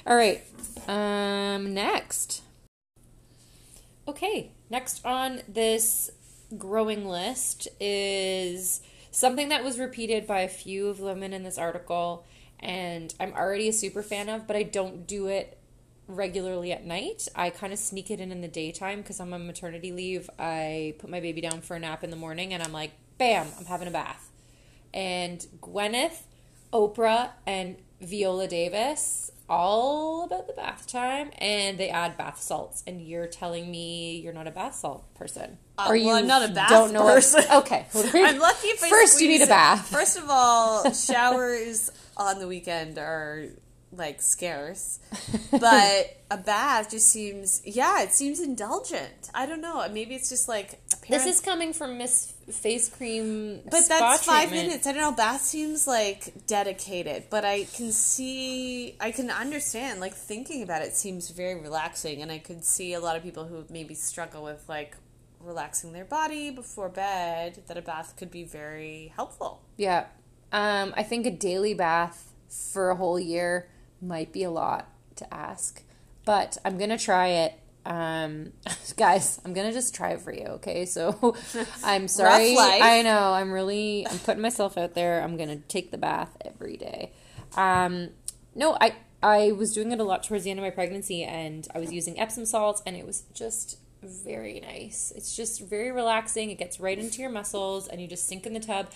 [0.06, 0.42] All right.
[0.88, 2.42] Um next.
[4.08, 6.10] Okay, next on this
[6.58, 8.80] growing list is
[9.10, 12.24] something that was repeated by a few of the women in this article
[12.58, 15.58] and I'm already a super fan of, but I don't do it
[16.06, 17.28] regularly at night.
[17.34, 20.28] I kind of sneak it in in the daytime because I'm on maternity leave.
[20.38, 23.46] I put my baby down for a nap in the morning and I'm like, bam,
[23.58, 24.30] I'm having a bath.
[24.94, 26.22] And Gwyneth,
[26.72, 33.02] Oprah, and Viola Davis all about the bath time and they add bath salts and
[33.02, 36.48] you're telling me you're not a bath salt person Uh, or well, you I'm not
[36.48, 37.44] a bath don't know what- person.
[37.52, 39.48] okay I'm lucky if I first you need a it.
[39.50, 43.48] bath First of all, showers on the weekend are
[43.92, 44.98] like scarce,
[45.50, 49.30] but a bath just seems yeah, it seems indulgent.
[49.34, 49.86] I don't know.
[49.90, 54.68] Maybe it's just like this is coming from miss face cream But that's five treatment.
[54.68, 54.86] minutes.
[54.86, 55.12] I don't know.
[55.12, 60.00] Bath seems like dedicated, but I can see, I can understand.
[60.00, 63.44] Like thinking about it seems very relaxing, and I could see a lot of people
[63.44, 64.96] who maybe struggle with like
[65.40, 67.62] relaxing their body before bed.
[67.66, 69.62] That a bath could be very helpful.
[69.76, 70.06] Yeah.
[70.52, 72.32] Um, I think a daily bath
[72.72, 73.68] for a whole year
[74.02, 75.82] might be a lot to ask,
[76.24, 77.54] but I'm going to try it.
[77.86, 78.52] Um,
[78.96, 80.44] guys, I'm going to just try it for you.
[80.44, 80.84] Okay.
[80.84, 81.36] So
[81.84, 82.56] I'm sorry.
[82.58, 85.22] I know I'm really, I'm putting myself out there.
[85.22, 87.12] I'm going to take the bath every day.
[87.56, 88.10] Um,
[88.54, 91.66] no, I, I was doing it a lot towards the end of my pregnancy and
[91.74, 95.12] I was using Epsom salts and it was just very nice.
[95.14, 96.50] It's just very relaxing.
[96.50, 98.90] It gets right into your muscles and you just sink in the tub.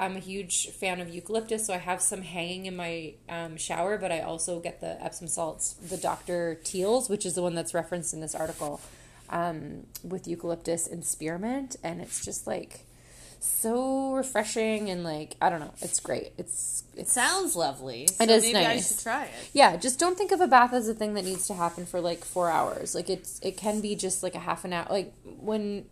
[0.00, 3.98] I'm a huge fan of eucalyptus, so I have some hanging in my um, shower,
[3.98, 6.56] but I also get the Epsom salts, the Dr.
[6.64, 8.80] Teal's, which is the one that's referenced in this article,
[9.28, 11.76] um, with eucalyptus and spearmint.
[11.84, 12.86] And it's just like
[13.40, 16.32] so refreshing and like, I don't know, it's great.
[16.38, 18.06] It's, It sounds lovely.
[18.06, 18.88] So It is maybe I nice.
[18.88, 19.30] should try it.
[19.52, 22.00] yeah, just don't think of a bath as a thing that needs to happen for
[22.00, 22.94] like four hours.
[22.94, 24.86] Like it's it can be just like a half an hour.
[24.90, 25.86] Like when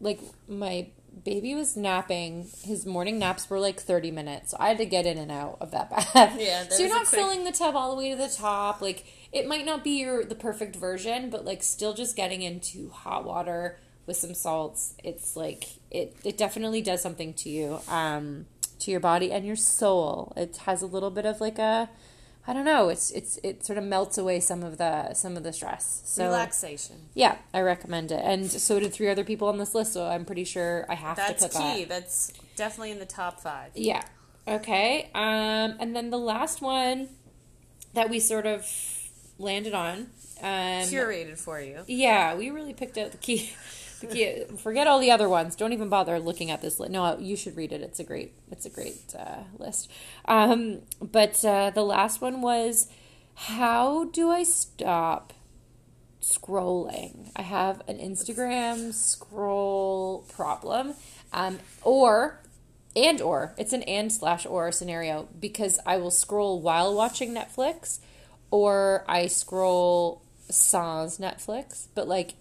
[0.00, 0.86] like my
[1.28, 4.52] baby was napping, his morning naps were like thirty minutes.
[4.52, 6.10] So I had to get in and out of that bath.
[6.38, 8.80] Yeah, that so you're not quick- filling the tub all the way to the top.
[8.80, 12.88] Like it might not be your the perfect version, but like still just getting into
[12.90, 14.94] hot water with some salts.
[15.04, 17.80] It's like it it definitely does something to you.
[17.88, 18.46] Um
[18.80, 20.32] to your body and your soul.
[20.36, 21.90] It has a little bit of like a
[22.48, 22.88] I don't know.
[22.88, 26.00] It's it's it sort of melts away some of the some of the stress.
[26.06, 26.96] So Relaxation.
[27.14, 28.20] yeah, I recommend it.
[28.24, 29.92] And so did three other people on this list.
[29.92, 31.84] So I'm pretty sure I have That's to put key.
[31.84, 31.88] that.
[31.90, 33.72] That's definitely in the top five.
[33.74, 34.02] Yeah.
[34.48, 35.10] Okay.
[35.14, 37.10] Um, and then the last one
[37.92, 38.66] that we sort of
[39.38, 40.08] landed on.
[40.40, 41.80] Um, Curated for you.
[41.86, 43.52] yeah, we really picked out the key.
[44.56, 45.56] Forget all the other ones.
[45.56, 46.92] Don't even bother looking at this list.
[46.92, 47.80] No, you should read it.
[47.80, 48.32] It's a great.
[48.50, 49.90] It's a great uh, list.
[50.24, 52.88] Um, but uh, the last one was,
[53.34, 55.32] how do I stop
[56.20, 57.30] scrolling?
[57.36, 60.94] I have an Instagram scroll problem,
[61.32, 62.40] um, or
[62.96, 68.00] and or it's an and slash or scenario because I will scroll while watching Netflix,
[68.50, 72.34] or I scroll sans Netflix, but like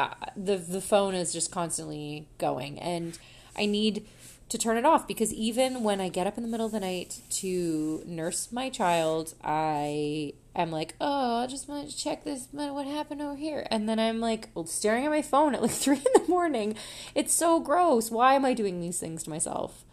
[0.00, 3.18] uh, the the phone is just constantly going, and
[3.56, 4.06] I need
[4.48, 6.80] to turn it off because even when I get up in the middle of the
[6.80, 12.48] night to nurse my child, I am like, oh, I just want to check this.
[12.50, 13.64] What happened over here?
[13.70, 16.74] And then I'm like staring at my phone at like three in the morning.
[17.14, 18.10] It's so gross.
[18.10, 19.84] Why am I doing these things to myself?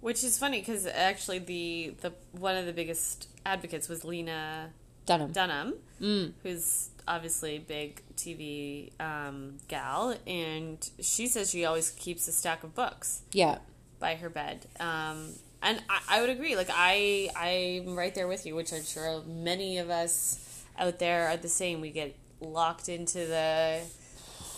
[0.00, 4.70] Which is funny because actually the the one of the biggest advocates was Lena
[5.04, 5.30] Dunham.
[5.32, 6.32] Dunham, Mm.
[6.42, 12.74] who's obviously big TV um, gal, and she says she always keeps a stack of
[12.74, 13.58] books Yeah.
[13.98, 14.66] by her bed.
[14.80, 15.30] Um,
[15.62, 16.56] and I, I would agree.
[16.56, 21.28] Like I, I'm right there with you, which I'm sure many of us out there
[21.28, 21.80] are the same.
[21.80, 23.80] We get locked into the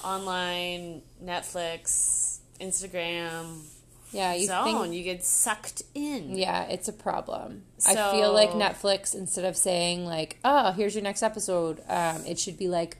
[0.05, 3.61] online Netflix, Instagram
[4.13, 4.65] Yeah, you zone.
[4.65, 6.37] think you get sucked in.
[6.37, 7.65] Yeah, it's a problem.
[7.87, 12.39] I feel like Netflix instead of saying like, "Oh, here's your next episode," um, it
[12.39, 12.97] should be like,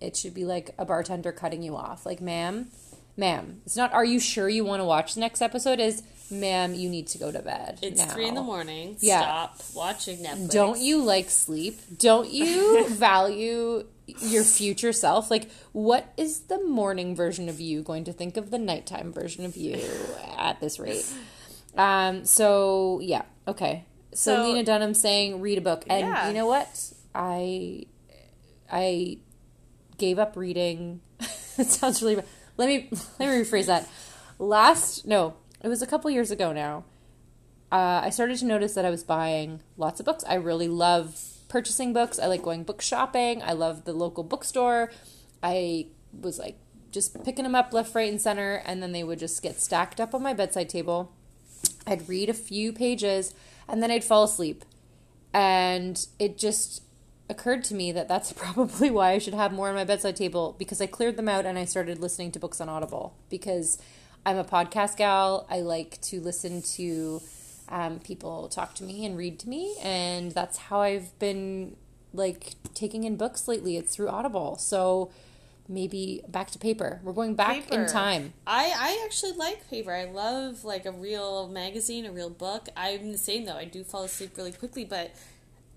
[0.00, 2.68] it should be like a bartender cutting you off, like, "Ma'am,
[3.16, 3.92] ma'am, it's not.
[3.92, 5.80] Are you sure you want to watch the next episode?
[5.80, 7.78] Is ma'am, you need to go to bed.
[7.82, 8.12] It's now.
[8.12, 8.96] three in the morning.
[9.00, 9.20] Yeah.
[9.20, 10.50] Stop watching Netflix.
[10.50, 11.80] Don't you like sleep?
[11.98, 13.84] Don't you value
[14.20, 15.30] your future self?
[15.30, 19.44] Like, what is the morning version of you going to think of the nighttime version
[19.44, 19.80] of you
[20.38, 21.10] at this rate?
[21.76, 23.84] Um, so yeah, okay.
[24.14, 25.84] So, So- Lena Dunham saying read a book.
[25.88, 26.28] And Yeah.
[26.28, 26.92] you know what?
[27.14, 27.84] I
[28.70, 29.18] I
[29.98, 31.00] gave up reading.
[31.20, 32.26] it sounds really bad.
[32.56, 33.88] Let me let me rephrase that.
[34.38, 36.84] Last no, it was a couple years ago now
[37.70, 40.24] uh, I started to notice that I was buying lots of books.
[40.28, 41.18] I really love
[41.52, 42.18] purchasing books.
[42.18, 43.42] I like going book shopping.
[43.42, 44.90] I love the local bookstore.
[45.42, 45.88] I
[46.18, 46.56] was like
[46.90, 50.00] just picking them up left, right, and center, and then they would just get stacked
[50.00, 51.12] up on my bedside table.
[51.86, 53.34] I'd read a few pages,
[53.68, 54.64] and then I'd fall asleep.
[55.34, 56.82] And it just
[57.28, 60.56] occurred to me that that's probably why I should have more on my bedside table
[60.58, 63.76] because I cleared them out and I started listening to books on Audible because
[64.24, 65.46] I'm a podcast gal.
[65.50, 67.20] I like to listen to
[67.72, 71.74] um, people talk to me and read to me, and that's how I've been
[72.12, 73.78] like taking in books lately.
[73.78, 74.58] It's through Audible.
[74.58, 75.10] So
[75.68, 77.00] maybe back to paper.
[77.02, 78.34] We're going back in time.
[78.46, 79.92] I, I actually like paper.
[79.92, 82.68] I love like a real magazine, a real book.
[82.76, 83.56] I'm the same though.
[83.56, 85.12] I do fall asleep really quickly, but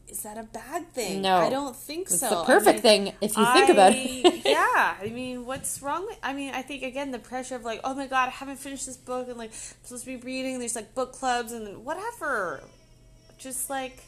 [0.08, 1.22] is that a bad thing?
[1.22, 1.38] No.
[1.38, 2.26] I don't think It's so.
[2.28, 4.42] It's the I perfect mean, thing if you think about it.
[4.46, 6.06] yeah, I mean, what's wrong?
[6.06, 8.58] With, I mean, I think again the pressure of like, oh my god, I haven't
[8.58, 10.60] finished this book, and like I'm supposed to be reading.
[10.60, 12.62] There's like book clubs and whatever.
[13.38, 14.02] Just like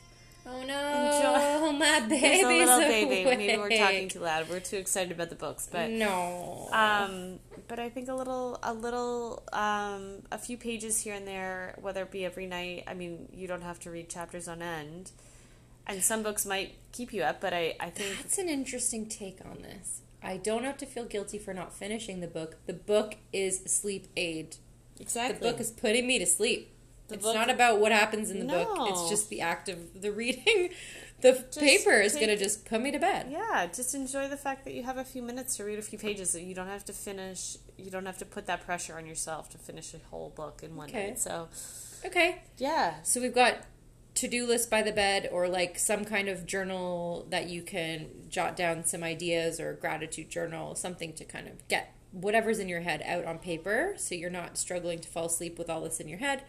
[0.49, 3.25] Oh no, Oh, my there's a little baby.
[3.25, 4.49] Maybe we're talking too loud.
[4.49, 6.69] We're too excited about the books, but No.
[6.71, 11.75] um, but I think a little, a little, um, a few pages here and there,
[11.81, 12.85] whether it be every night.
[12.87, 15.11] I mean, you don't have to read chapters on end,
[15.87, 17.41] and some books might keep you up.
[17.41, 20.01] But I, I think That's an interesting take on this.
[20.21, 22.57] I don't have to feel guilty for not finishing the book.
[22.65, 24.57] The book is a sleep aid.
[24.99, 26.73] exactly The book is putting me to sleep.
[27.07, 28.67] The it's book- not about what happens in the book.
[28.89, 30.69] It's just the act of the reading.
[31.19, 33.25] The paper is going to just put me to bed.
[33.31, 35.97] Yeah, just enjoy the fact that you have a few minutes to read a few
[35.97, 36.33] pages.
[36.33, 37.57] That you don't have to finish.
[37.75, 40.75] You don't have to put that pressure on yourself to finish a whole book in
[40.75, 41.07] one Okay.
[41.07, 41.19] night.
[41.19, 41.49] So
[42.05, 42.43] Okay.
[42.59, 43.55] yeah, So we've got
[44.17, 48.55] to-do list by the bed or like some kind of journal that you can jot
[48.55, 53.03] down some ideas or gratitude journal, something to kind of get whatever's in your head
[53.05, 56.17] out on paper so you're not struggling to fall asleep with all this in your
[56.17, 56.41] head.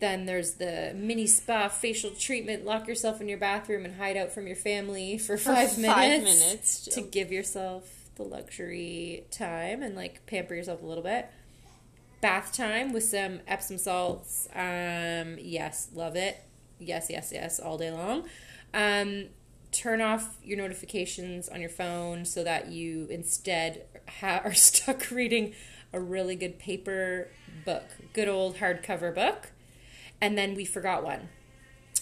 [0.00, 2.64] Then there's the mini spa facial treatment.
[2.64, 6.42] Lock yourself in your bathroom and hide out from your family for five five minutes,
[6.44, 6.78] minutes.
[6.86, 11.30] to give yourself the luxury time and like pamper yourself a little bit.
[12.20, 14.48] Bath time with some Epsom salts.
[14.52, 16.42] Um, yes, love it.
[16.82, 18.24] Yes, yes, yes, all day long.
[18.74, 19.26] Um,
[19.70, 23.84] turn off your notifications on your phone so that you instead
[24.20, 25.54] ha- are stuck reading
[25.92, 27.28] a really good paper
[27.64, 29.50] book, good old hardcover book.
[30.20, 31.28] And then we forgot one.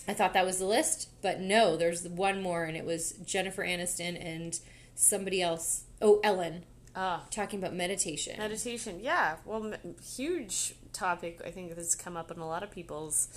[0.08, 3.62] I thought that was the list, but no, there's one more, and it was Jennifer
[3.64, 4.58] Aniston and
[4.94, 5.84] somebody else.
[6.02, 6.64] Oh, Ellen,
[6.96, 8.36] Ah, talking about meditation.
[8.38, 8.98] meditation.
[9.00, 11.40] Yeah, well, m- huge topic.
[11.46, 13.28] I think that's come up in a lot of people's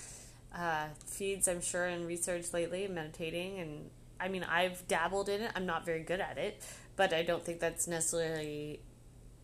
[0.54, 1.48] uh, feeds.
[1.48, 3.90] I'm sure in research lately, meditating, and
[4.20, 5.52] I mean, I've dabbled in it.
[5.54, 6.62] I'm not very good at it,
[6.96, 8.80] but I don't think that's necessarily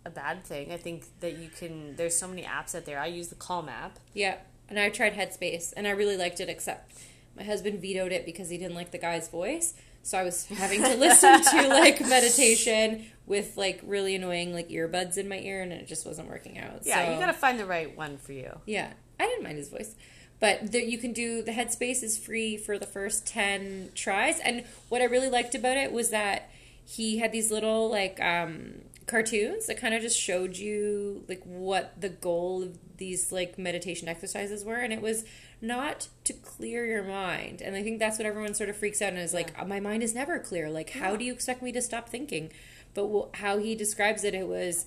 [0.04, 0.72] a bad thing.
[0.72, 1.96] I think that you can.
[1.96, 2.98] There's so many apps out there.
[2.98, 3.98] I use the Calm app.
[4.14, 4.36] Yeah,
[4.68, 6.92] and I tried Headspace, and I really liked it, except
[7.36, 9.74] my husband vetoed it because he didn't like the guy's voice.
[10.02, 15.18] So I was having to listen to like meditation with like really annoying like earbuds
[15.18, 16.82] in my ear, and it just wasn't working out.
[16.84, 18.58] Yeah, so, you gotta find the right one for you.
[18.66, 19.94] Yeah, I didn't mind his voice.
[20.40, 24.40] But there, you can do the Headspace is free for the first 10 tries.
[24.40, 26.50] And what I really liked about it was that
[26.84, 32.00] he had these little like um, cartoons that kind of just showed you like what
[32.00, 34.76] the goal of these like meditation exercises were.
[34.76, 35.24] And it was
[35.60, 37.60] not to clear your mind.
[37.60, 40.02] And I think that's what everyone sort of freaks out and is like, my mind
[40.02, 40.70] is never clear.
[40.70, 42.50] Like, how do you expect me to stop thinking?
[42.94, 44.86] But how he describes it, it was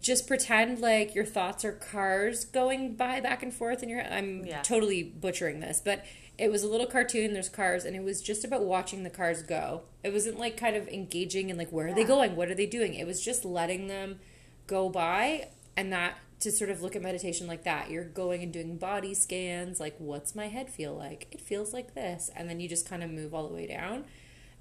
[0.00, 4.12] just pretend like your thoughts are cars going by back and forth in your head.
[4.12, 4.62] I'm Yeah.
[4.62, 6.04] totally butchering this, but
[6.38, 7.34] it was a little cartoon.
[7.34, 9.82] There's cars, and it was just about watching the cars go.
[10.02, 12.36] It wasn't like kind of engaging and like where are they going?
[12.36, 12.94] What are they doing?
[12.94, 14.18] It was just letting them
[14.66, 17.90] go by, and that to sort of look at meditation like that.
[17.90, 21.28] You're going and doing body scans, like what's my head feel like?
[21.30, 24.06] It feels like this, and then you just kind of move all the way down.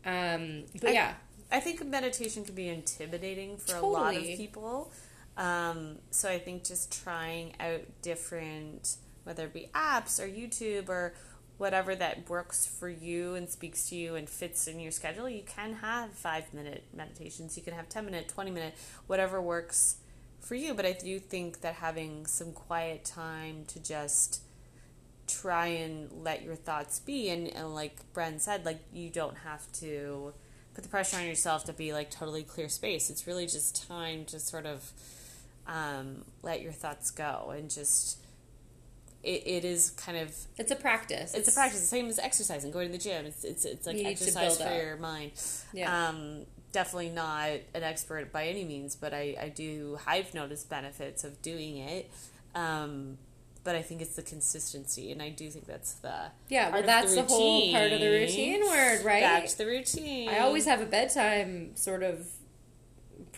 [0.05, 1.13] Um, but I- yeah,
[1.51, 4.37] I think meditation can be intimidating for a lot of Totally.
[4.37, 4.91] people.
[5.41, 11.15] Um, so I think just trying out different, whether it be apps or YouTube or
[11.57, 15.41] whatever that works for you and speaks to you and fits in your schedule, you
[15.41, 17.57] can have five minute meditations.
[17.57, 18.75] You can have 10 minute, 20 minute,
[19.07, 19.95] whatever works
[20.39, 20.75] for you.
[20.75, 24.43] But I do think that having some quiet time to just
[25.27, 29.71] try and let your thoughts be and, and like Bren said, like you don't have
[29.73, 30.33] to
[30.75, 33.09] put the pressure on yourself to be like totally clear space.
[33.09, 34.91] It's really just time to sort of
[35.67, 38.17] um, let your thoughts go and just
[39.23, 41.33] it, it is kind of it's a practice.
[41.33, 43.97] it's a practice the same as exercising going to the gym it's it's, it's like
[44.03, 44.75] exercise for up.
[44.75, 45.31] your mind
[45.73, 46.07] Yeah.
[46.09, 51.23] um, definitely not an expert by any means but I, I do i've noticed benefits
[51.23, 52.09] of doing it
[52.55, 53.17] um,
[53.63, 57.13] but i think it's the consistency and i do think that's the Yeah, well, that's
[57.13, 59.47] the, whole part of the routine word, right?
[59.47, 62.25] to the routine I always have a bedtime sort of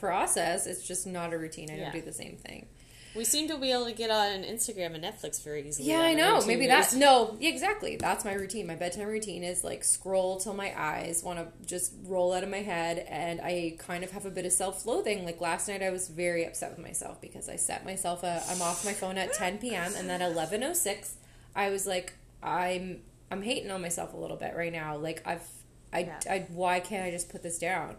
[0.08, 0.68] process.
[0.68, 1.70] It's just not a routine.
[1.72, 1.84] I Yeah.
[1.86, 2.68] don't do the same thing.
[3.16, 6.16] we seem to be able to get on instagram and netflix very easily Yeah, I
[6.16, 6.44] know.
[6.48, 7.96] Maybe that's no, yeah, exactly.
[7.96, 8.66] That's my routine.
[8.66, 12.50] My bedtime routine is like scroll till my eyes want to just roll out of
[12.50, 15.26] my head, and I kind of have a bit of self-loathing.
[15.26, 18.42] Like last night, I was very upset with myself because I set myself a.
[18.50, 19.94] I'm off my phone at 10 p.m.
[19.96, 21.14] and then 11:06,
[21.56, 24.98] I was like, I'm I'm hating on myself a little bit right now.
[24.98, 25.48] Like I've
[25.94, 26.20] I, Yeah.
[26.36, 27.96] I why can't I just put this down?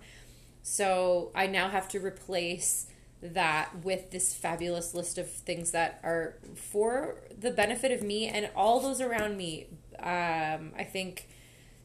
[0.67, 2.87] So I now have to replace
[3.21, 8.51] that with this fabulous list of things that are for the benefit of me and
[8.57, 9.67] all those around me.
[9.99, 11.29] Um, I think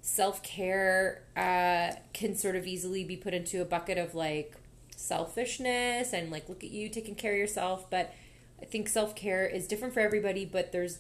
[0.02, 4.56] self care uh, can sort of easily be put into a bucket of like
[4.96, 7.90] selfishness and like look at you taking care of yourself.
[7.90, 8.14] But
[8.62, 10.46] I think self care is different for everybody.
[10.46, 11.00] But there's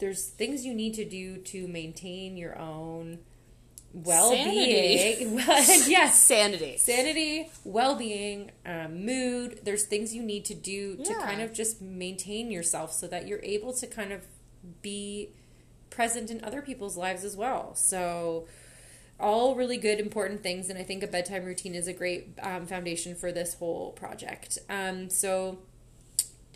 [0.00, 3.20] there's things you need to do to maintain your own
[4.04, 5.38] well being.
[5.38, 9.60] yes, sanity sanity, well being, um, mood.
[9.64, 11.22] There's things you need to do to Yeah.
[11.24, 14.22] kind of just maintain yourself so that you're able to kind of
[14.82, 15.30] be
[15.90, 17.74] present in other people's lives as well.
[17.74, 18.46] So,
[19.18, 20.68] all really good, important things.
[20.68, 24.58] And I think a bedtime routine is a great um, foundation for this whole project.
[24.68, 25.58] Um, so,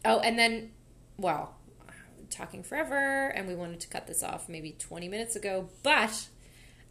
[0.05, 0.73] oh, and then,
[1.17, 1.55] well,
[2.29, 6.29] talking forever, and we wanted to cut this off maybe 20 minutes ago, but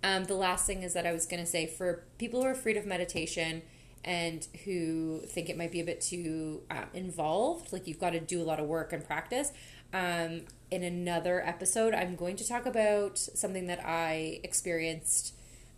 [0.04, 2.52] um, the last thing is that I was going to say for people who are
[2.52, 3.62] afraid of meditation
[4.04, 8.20] and who think it might be a bit too uh, involved, like you've got to
[8.20, 9.52] do a lot of work and practice.
[9.94, 15.34] Um, in another episode, I'm going to talk about something that I experienced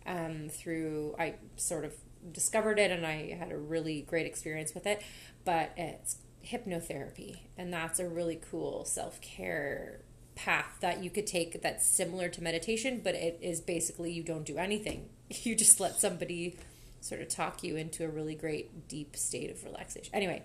[0.06, 1.94] um, through, I sort of
[2.30, 5.02] discovered it and I had a really great experience with it,
[5.44, 7.40] but it's hypnotherapy.
[7.56, 10.00] And that's a really cool self care
[10.34, 14.44] path that you could take that's similar to meditation, but it is basically you don't
[14.44, 15.08] do anything.
[15.44, 16.58] You just let somebody
[17.00, 20.14] sort of talk you into a really great deep state of relaxation.
[20.14, 20.42] Anyway,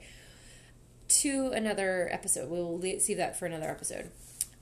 [1.07, 2.49] to another episode.
[2.49, 4.11] We'll see that for another episode.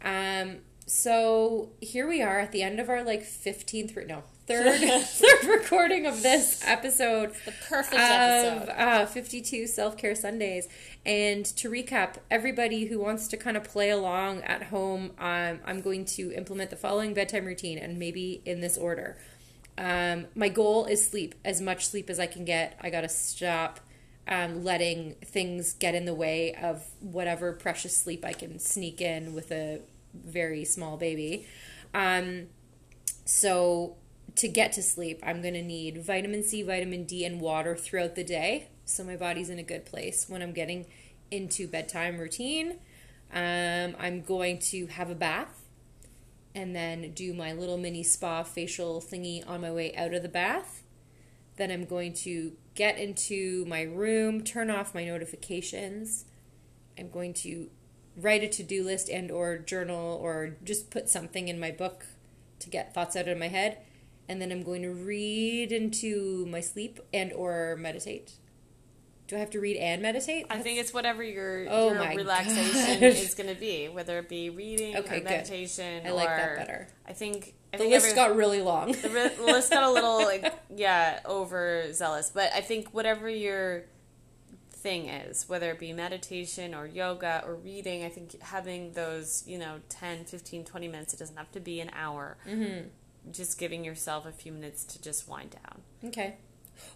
[0.03, 5.45] Um, so here we are at the end of our like 15th, no, third, third
[5.45, 10.67] recording of this episode the perfect of episode uh, 52 self care Sundays.
[11.05, 15.81] And to recap, everybody who wants to kind of play along at home, um, I'm
[15.81, 19.17] going to implement the following bedtime routine and maybe in this order.
[19.77, 22.77] Um, my goal is sleep, as much sleep as I can get.
[22.81, 23.79] I got to stop
[24.27, 29.34] um, letting things get in the way of whatever precious sleep I can sneak in
[29.34, 29.81] with a
[30.13, 31.45] very small baby.
[31.93, 32.47] Um,
[33.25, 33.97] so
[34.35, 38.15] to get to sleep, I'm going to need vitamin C, vitamin D, and water throughout
[38.15, 38.67] the day.
[38.83, 40.85] So my body's in a good place when I'm getting
[41.31, 42.79] into bedtime routine.
[43.33, 45.63] Um, I'm going to have a bath
[46.53, 50.29] and then do my little mini spa facial thingy on my way out of the
[50.29, 50.83] bath.
[51.57, 56.25] Then I'm going to get into my room, turn off my notifications.
[56.97, 57.69] I'm going to
[58.17, 62.05] write a to-do list and or journal or just put something in my book
[62.59, 63.77] to get thoughts out of my head.
[64.27, 68.34] And then I'm going to read into my sleep and or meditate.
[69.28, 70.45] Do I have to read and meditate?
[70.51, 73.03] I think it's whatever your, Oh your my relaxation God.
[73.03, 75.23] is going to be, whether it be reading Okay, or good.
[75.23, 76.05] meditation.
[76.05, 76.88] I like or, that better.
[77.07, 78.91] I think I the think list every- got really long.
[78.91, 83.86] the the list got a little like yeah overzealous, but I think whatever your
[84.71, 88.03] thing is, whether it be meditation or yoga or reading.
[88.03, 91.80] I think having those, you know, 10, 15, 20 minutes, it doesn't have to be
[91.80, 92.38] an hour.
[92.47, 92.89] Mm-hmm.
[93.32, 95.82] Just giving yourself a few minutes to just wind down.
[96.03, 96.36] Okay.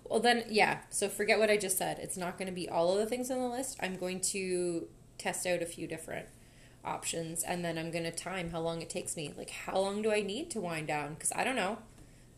[0.04, 0.80] Well, then, yeah.
[0.90, 2.00] So forget what I just said.
[2.00, 3.78] It's not going to be all of the things on the list.
[3.82, 6.28] I'm going to test out a few different
[6.86, 9.34] options and then I'm going to time how long it takes me.
[9.38, 11.14] Like, how long do I need to wind down?
[11.14, 11.80] Because I don't know.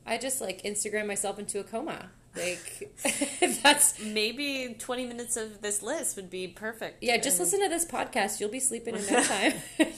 [0.06, 2.10] I just like Instagram myself into a coma.
[2.36, 2.92] Like,
[3.64, 4.02] that's.
[4.02, 7.04] Maybe 20 minutes of this list would be perfect.
[7.04, 8.39] Yeah, just listen to this podcast.
[8.39, 9.54] You'll be sleeping in no time.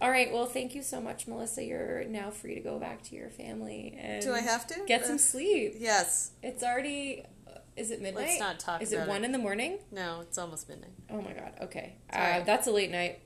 [0.00, 0.32] All right.
[0.32, 1.64] Well, thank you so much, Melissa.
[1.64, 4.80] You're now free to go back to your family and Do I have to?
[4.86, 5.74] get some sleep.
[5.78, 6.32] Yes.
[6.42, 7.24] It's already.
[7.48, 8.26] uh, Is it midnight?
[8.28, 9.26] Let's not talk Is it one it.
[9.26, 9.78] in the morning?
[9.90, 10.92] No, it's almost midnight.
[11.10, 11.52] Oh my god.
[11.62, 11.96] Okay.
[12.12, 13.20] Uh, that's a late night.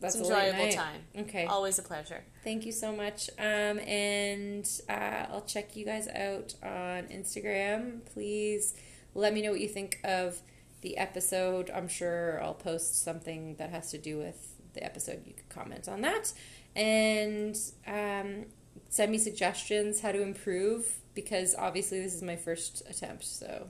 [0.00, 1.00] That's It's a late enjoyable time.
[1.16, 1.46] Okay.
[1.46, 2.22] Always a pleasure.
[2.44, 3.28] Thank you so much.
[3.38, 8.04] Um, and uh, I'll check you guys out on Instagram.
[8.12, 8.74] Please
[9.14, 10.40] let me know what you think of
[10.80, 11.70] the episode.
[11.72, 15.22] I'm sure I'll post something that has to do with the episode.
[15.26, 16.32] You could comment on that.
[16.74, 17.56] And
[17.86, 18.46] um,
[18.88, 23.24] send me suggestions how to improve because obviously this is my first attempt.
[23.24, 23.68] So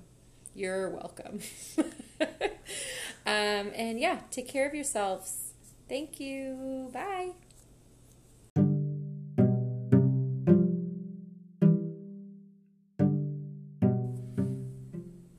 [0.54, 1.40] you're welcome.
[2.20, 5.52] um, and yeah, take care of yourselves.
[5.88, 6.90] Thank you.
[6.92, 7.32] Bye.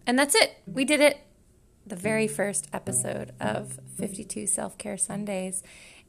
[0.05, 0.57] And that's it.
[0.67, 1.17] We did it.
[1.85, 5.63] The very first episode of 52 Self Care Sundays.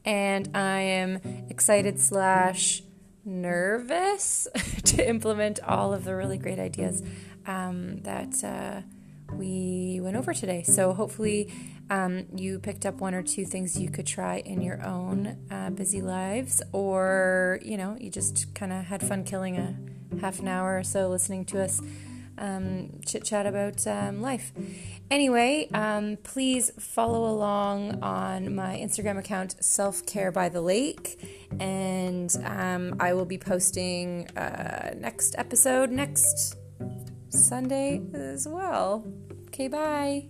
[0.05, 1.19] And I am
[1.49, 2.81] excited slash
[3.25, 4.47] nervous
[4.85, 7.03] to implement all of the really great ideas
[7.45, 8.81] um, that uh,
[9.33, 10.63] we went over today.
[10.63, 11.51] So hopefully
[11.89, 15.71] um, you picked up one or two things you could try in your own uh,
[15.71, 19.75] busy lives, or you know you just kind of had fun killing a
[20.21, 21.81] half an hour or so listening to us
[22.37, 24.51] um, chit chat about um, life.
[25.11, 32.35] Anyway, um, please follow along on my Instagram account, Self Care by the Lake, and
[32.43, 36.57] um, I will be posting uh, next episode next
[37.29, 39.05] Sunday as well.
[39.49, 40.25] Okay, bye.